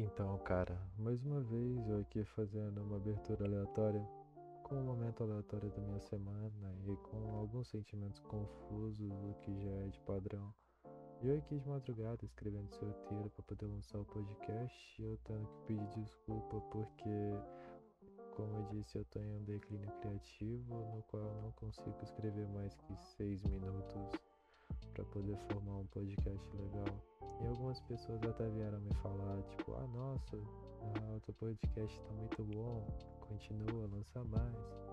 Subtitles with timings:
[0.00, 4.00] Então, cara, mais uma vez eu aqui fazendo uma abertura aleatória,
[4.62, 9.70] com um momento aleatório da minha semana e com alguns sentimentos confusos, o que já
[9.70, 10.54] é de padrão.
[11.20, 15.48] E eu aqui de madrugada escrevendo esse roteiro para poder lançar o podcast, eu tendo
[15.48, 17.34] que pedir desculpa porque,
[18.36, 22.46] como eu disse, eu tô em um declínio criativo no qual eu não consigo escrever
[22.50, 24.12] mais que seis minutos
[25.08, 27.02] poder formar um podcast legal.
[27.40, 32.12] E algumas pessoas até vieram me falar, tipo, ah nossa, ah, o teu podcast tá
[32.14, 32.86] muito bom,
[33.20, 34.88] continua, lança mais.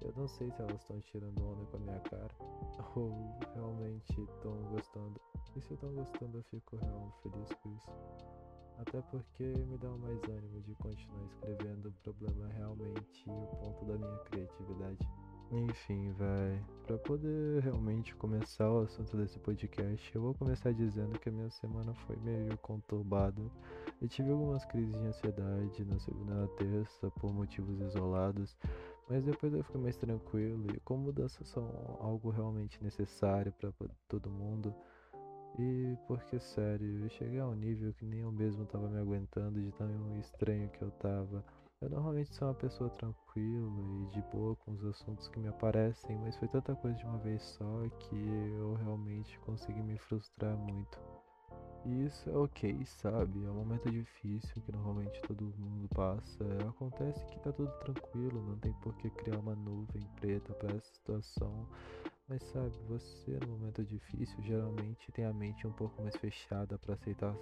[0.00, 2.34] Eu não sei se elas estão tirando onda com a minha cara
[2.94, 3.10] ou
[3.54, 5.20] realmente estão gostando.
[5.56, 7.90] E se estão gostando, eu fico realmente feliz por isso.
[8.78, 11.88] Até porque me dá mais ânimo de continuar escrevendo.
[11.88, 15.08] O problema realmente o ponto da minha criatividade.
[15.50, 16.60] Enfim, vai.
[16.86, 21.50] Para poder realmente começar o assunto desse podcast, eu vou começar dizendo que a minha
[21.50, 23.40] semana foi meio conturbada.
[24.02, 28.56] Eu tive algumas crises de ansiedade na segunda e na terça por motivos isolados,
[29.08, 31.64] mas depois eu fiquei mais tranquilo e como mudanças são
[32.00, 33.72] algo realmente necessário para
[34.08, 34.74] todo mundo.
[35.58, 39.60] E porque, sério, eu cheguei a um nível que nem eu mesmo estava me aguentando
[39.60, 41.44] de tão estranho que eu tava.
[41.82, 46.16] Eu normalmente sou uma pessoa tranquila e de boa com os assuntos que me aparecem,
[46.18, 48.16] mas foi tanta coisa de uma vez só que
[48.56, 50.98] eu realmente consegui me frustrar muito.
[51.84, 53.44] E isso é ok, sabe?
[53.44, 56.44] É um momento difícil que normalmente todo mundo passa.
[56.66, 60.94] Acontece que tá tudo tranquilo, não tem por que criar uma nuvem preta para essa
[60.94, 61.68] situação.
[62.26, 66.94] Mas sabe, você no momento difícil geralmente tem a mente um pouco mais fechada para
[66.94, 67.36] aceitar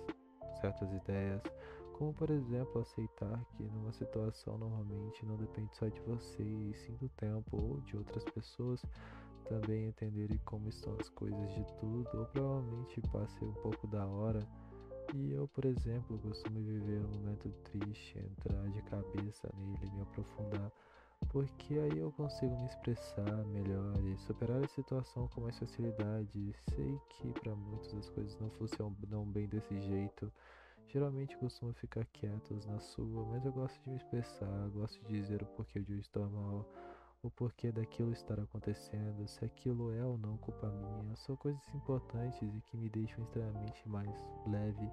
[0.61, 1.41] certas ideias,
[1.95, 6.95] como por exemplo aceitar que numa situação normalmente não depende só de você e sim
[6.97, 8.85] do tempo ou de outras pessoas
[9.49, 14.47] também entenderem como estão as coisas de tudo, ou provavelmente passe um pouco da hora.
[15.15, 20.73] E eu, por exemplo, costumo viver um momento triste, entrar de cabeça nele, me aprofundar
[21.29, 26.55] porque aí eu consigo me expressar melhor e superar a situação com mais facilidade.
[26.75, 30.33] Sei que para muitos as coisas não funcionam bem desse jeito.
[30.89, 35.43] Geralmente costumo ficar quietos na sua, mas eu gosto de me expressar, gosto de dizer
[35.43, 36.65] o porquê de eu estar mal,
[37.23, 41.17] o porquê daquilo estar acontecendo, se aquilo é ou não culpa minha.
[41.17, 44.11] São coisas importantes e que me deixam extremamente mais
[44.47, 44.91] leve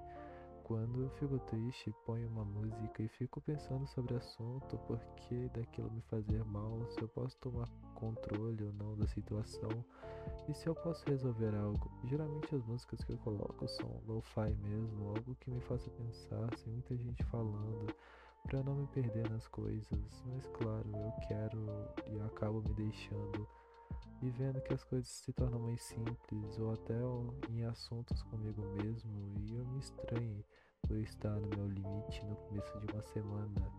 [0.71, 5.91] quando eu fico triste, ponho uma música e fico pensando sobre o assunto, porque daquilo
[5.91, 9.69] me fazer mal, se eu posso tomar controle ou não da situação
[10.47, 11.91] e se eu posso resolver algo.
[12.05, 16.71] Geralmente as músicas que eu coloco são lo-fi mesmo, algo que me faça pensar, sem
[16.71, 17.93] muita gente falando,
[18.43, 20.23] para não me perder nas coisas.
[20.25, 21.65] Mas claro, eu quero
[22.07, 23.45] e acabo me deixando
[24.21, 26.95] e vendo que as coisas se tornam mais simples ou até
[27.49, 30.45] em assuntos comigo mesmo e eu me estranhei
[30.87, 33.71] por estar no meu limite no começo de uma semana,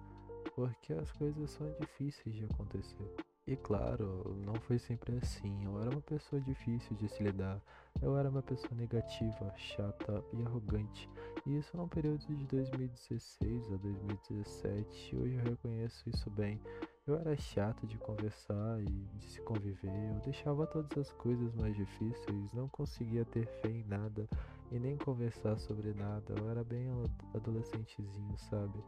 [0.54, 3.14] porque as coisas são difíceis de acontecer.
[3.44, 5.64] E claro, não foi sempre assim.
[5.64, 7.60] Eu era uma pessoa difícil de se lidar.
[8.00, 11.10] Eu era uma pessoa negativa, chata e arrogante.
[11.44, 15.16] E isso num período de 2016 a 2017.
[15.16, 16.60] Hoje eu reconheço isso bem.
[17.04, 18.84] Eu era chato de conversar e
[19.18, 19.90] de se conviver.
[19.90, 22.52] Eu deixava todas as coisas mais difíceis.
[22.52, 24.28] Não conseguia ter fé em nada
[24.70, 26.32] e nem conversar sobre nada.
[26.38, 26.86] Eu era bem
[27.34, 28.78] adolescentezinho, sabe?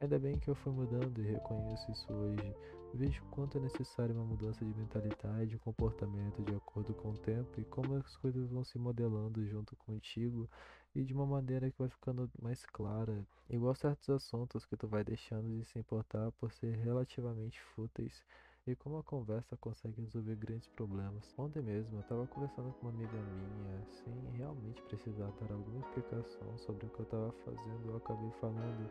[0.00, 2.54] Ainda bem que eu fui mudando e reconheço isso hoje.
[2.94, 7.60] Vejo quanto é necessária uma mudança de mentalidade e comportamento de acordo com o tempo
[7.60, 10.48] e como as coisas vão se modelando junto contigo
[10.94, 13.24] e de uma maneira que vai ficando mais clara.
[13.48, 18.24] Igual certos assuntos que tu vai deixando de se importar por ser relativamente fúteis
[18.66, 21.32] e como a conversa consegue resolver grandes problemas.
[21.38, 26.58] Ontem mesmo eu estava conversando com uma amiga minha, sem realmente precisar dar alguma explicação
[26.58, 28.90] sobre o que eu estava fazendo, eu acabei falando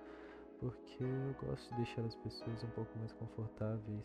[0.59, 4.03] porque eu gosto de deixar as pessoas um pouco mais confortáveis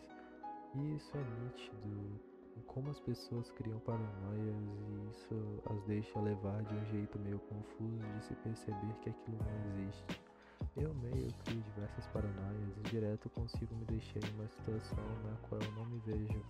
[0.75, 2.19] e isso é nítido
[2.67, 4.55] como as pessoas criam paranoias
[4.89, 9.37] e isso as deixa levar de um jeito meio confuso de se perceber que aquilo
[9.37, 10.21] não existe.
[10.77, 15.61] Eu meio crio diversas paranoias e direto consigo me deixar em uma situação na qual
[15.61, 16.43] eu não me vejo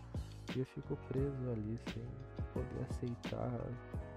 [0.56, 2.06] e eu fico preso ali sem
[2.54, 3.60] poder aceitar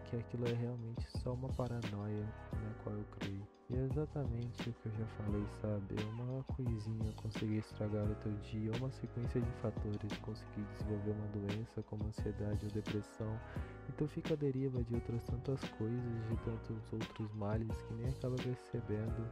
[0.05, 3.46] que aquilo é realmente só uma paranoia na qual eu criei.
[3.69, 5.97] E é exatamente o que eu já falei, sabe?
[6.13, 11.83] Uma coisinha conseguir estragar o teu dia, uma sequência de fatores conseguir desenvolver uma doença
[11.83, 13.41] como ansiedade ou depressão,
[13.89, 18.09] e tu fica à deriva de outras tantas coisas, de tantos outros males que nem
[18.09, 19.29] acaba percebendo,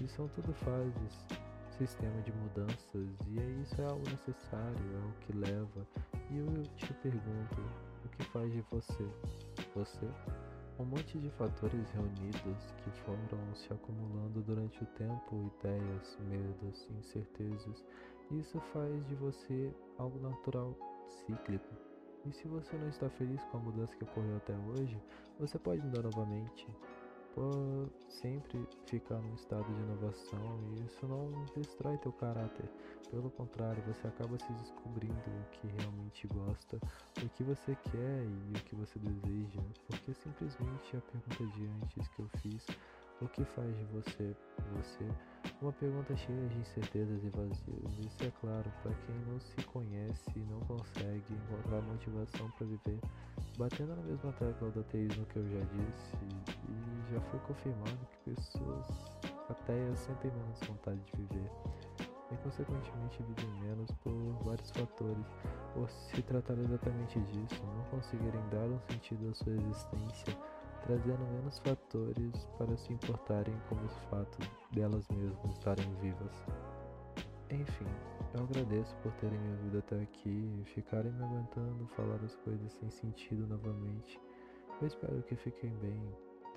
[0.00, 1.26] e são tudo fases
[1.78, 5.86] sistema de mudanças e é isso é algo necessário, é o que leva.
[6.30, 7.60] E eu te pergunto,
[8.04, 9.08] o que faz de você
[9.74, 10.06] você?
[10.78, 17.84] Um monte de fatores reunidos que foram se acumulando durante o tempo, ideias, medos, incertezas.
[18.30, 20.74] Isso faz de você algo natural,
[21.08, 21.74] cíclico.
[22.24, 24.98] E se você não está feliz com a mudança que ocorreu até hoje,
[25.38, 26.66] você pode mudar novamente
[27.34, 32.68] por sempre ficar num estado de inovação e isso não destrói teu caráter.
[33.10, 36.78] Pelo contrário, você acaba se descobrindo o que realmente gosta,
[37.22, 39.60] o que você quer e o que você deseja,
[40.14, 42.66] simplesmente a pergunta de antes que eu fiz,
[43.20, 44.36] o que faz de você
[44.72, 45.06] você?
[45.60, 47.98] Uma pergunta cheia de incertezas e vazios.
[47.98, 53.00] Isso é claro para quem não se conhece e não consegue encontrar motivação para viver.
[53.58, 56.16] Batendo na mesma tecla do ateísmo que eu já disse,
[57.12, 58.86] já foi confirmado que pessoas
[59.48, 64.12] ateias sentem menos vontade de viver e, consequentemente, vivem menos por
[64.44, 65.26] vários fatores.
[65.74, 70.36] Por se tratar exatamente disso, não conseguirem dar um sentido à sua existência,
[70.84, 76.44] trazendo menos fatores para se importarem com os fatos delas mesmas estarem vivas.
[77.50, 77.86] Enfim,
[78.34, 82.72] eu agradeço por terem me ouvido até aqui e ficarem me aguentando falar as coisas
[82.72, 84.18] sem sentido novamente.
[84.80, 86.00] Eu espero que fiquem bem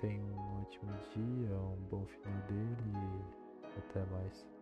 [0.00, 2.76] Tenha um ótimo dia, um bom final dele
[3.64, 4.55] e até mais.